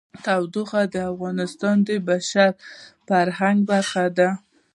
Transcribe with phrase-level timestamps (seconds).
[0.25, 2.49] تودوخه د افغانستان د بشري
[3.07, 4.29] فرهنګ برخه ده.